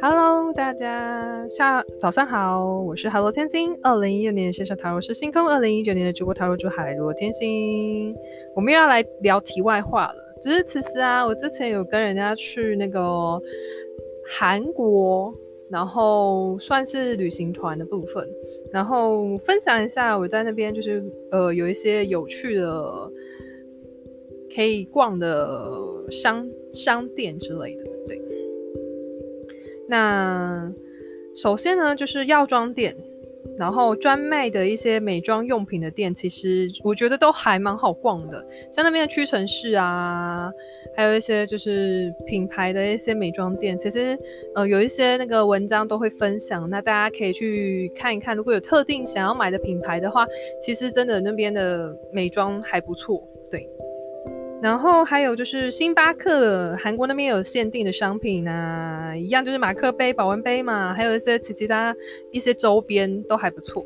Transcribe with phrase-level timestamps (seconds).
[0.00, 3.78] Hello，大家下早上好，我是海螺天星。
[3.82, 8.14] 二零一六年线上塔罗师星空，二零一九年的直播塔罗主海螺天星。
[8.54, 13.40] 我们又要来聊题外话了，只是其实啊，我之前有跟人家去那个
[14.38, 15.34] 韩国，
[15.70, 18.28] 然后算是旅行团的部分，
[18.72, 23.10] 然后分享一下我在那边就是呃有一些有趣的
[24.54, 25.70] 可以逛的
[26.10, 27.84] 商商店之类的。
[28.06, 28.20] 对
[29.88, 30.72] 那
[31.34, 32.96] 首先呢，就是药妆店，
[33.56, 38.44] 然后专卖的一些美妆用品的店，其实我觉得都还蛮好逛的。
[38.72, 40.50] 像那边的屈臣氏啊，
[40.96, 44.18] 还有一些就是品牌的一些美妆店，其实
[44.54, 48.36] 呃有一些那个文章都会分享，那大家可以去看一看。
[48.36, 50.26] 如果有特定想要买的品牌的话，
[50.60, 53.66] 其实真的那边的美妆还不错，对。
[54.60, 61.94] 然后还有就是星巴克，韩国那边有限定的商品啊，一样就是马克杯、保温杯嘛，还有一些其其他
[62.32, 63.84] 一些周边都还不错。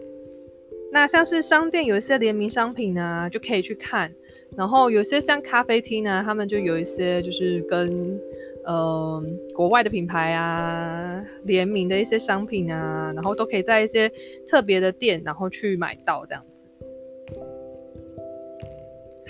[0.90, 4.10] 那像是商店有一些联名商品啊，就可以去看。
[4.56, 8.20] 然后有些像咖啡厅呢，他们就有一些就是跟
[8.64, 9.22] 呃
[9.54, 14.10] 国外的品牌啊联名的一些商品啊，然后都可以在一些
[14.46, 16.42] 特别的店，然后去买到这样。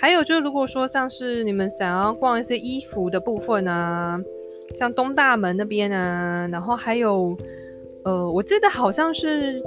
[0.03, 4.21] 还有就是，如果说像是你们想要逛一些衣服的部分啊，
[4.75, 7.33] 像东大门那边啊，然后还有，
[8.03, 9.63] 呃，我记得好像是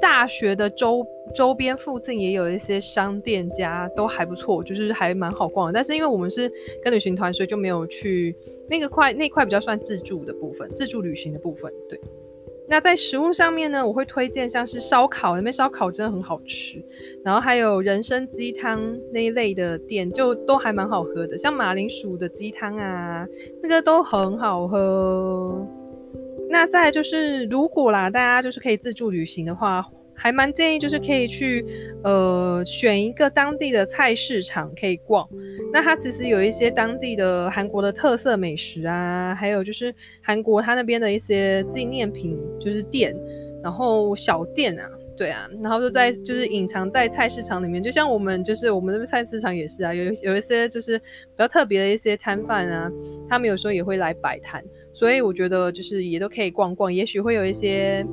[0.00, 5.72] 大学的周周边附近也有一些商店家，都还不错，就是还蛮好逛的。
[5.72, 6.48] 但是因为我们是
[6.84, 8.32] 跟旅行团，所以就没有去
[8.68, 12.00] 那个块，那块比较算自助的部分，自助旅行的部分，对。
[12.70, 16.80] 那在食物上面呢，我会推荐像是烧烤，那边烧烤真的很好吃，
[17.24, 18.80] 然后还有人参鸡汤
[19.12, 23.26] 那一类的店，就都还蛮好喝的，像马铃薯的鸡汤啊，
[23.60, 25.66] 那个都很好喝。
[26.48, 29.84] 那再就是，如果啦，大家就是可以自助旅行的话。
[30.22, 31.64] 还蛮建议，就是可以去，
[32.04, 35.26] 呃，选一个当地的菜市场可以逛。
[35.72, 43.16] 那它其实有一些当地的韩国的特色美食啊，还有就是韩国它那边的一些纪念品，就是店，
[43.62, 44.86] 然后小店啊，
[45.16, 47.82] 对啊，然后就在就是隐藏在菜市场里面。
[47.82, 52.92] 就像我们就是我们那边菜市场也是啊，有有一些就是比较特别的一些摊贩啊，
[53.26, 58.04] 他们有时候也会来摆摊，所以我觉得就是也都可以逛逛，也许会有一些。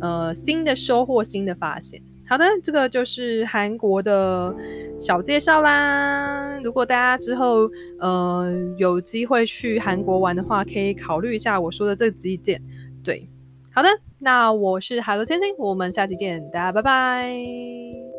[0.00, 2.00] 呃，新的收获，新的发现。
[2.28, 4.54] 好的，这个就是韩国的
[5.00, 6.58] 小介绍啦。
[6.62, 7.68] 如果大家之后
[7.98, 12.62] 呃有机会去韩国玩的话，可以考虑一下我说的这几点。
[13.02, 13.28] 对，
[13.72, 13.88] 好的，
[14.18, 18.09] 那我是海螺天星，我们下期见，大家拜拜。